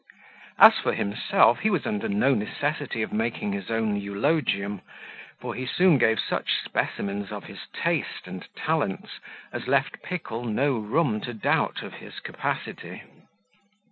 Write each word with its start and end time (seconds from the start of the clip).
As 0.57 0.79
for 0.79 0.93
himself, 0.93 1.59
he 1.59 1.69
was 1.69 1.85
under 1.85 2.09
no 2.09 2.33
necessity 2.33 3.03
of 3.03 3.13
making 3.13 3.51
his 3.53 3.69
own 3.69 3.95
eulogium; 3.97 4.81
for 5.39 5.53
he 5.53 5.67
soon 5.67 5.99
gave 5.99 6.19
such 6.19 6.55
specimens 6.65 7.31
of 7.31 7.43
his 7.43 7.67
taste 7.71 8.25
and 8.25 8.47
talents 8.55 9.19
as 9.53 9.67
left 9.67 10.01
Pickle 10.01 10.43
no 10.45 10.73
room 10.79 11.21
to 11.21 11.35
doubt 11.35 11.83
of 11.83 11.93
his 11.93 12.19
capacity. 12.19 13.03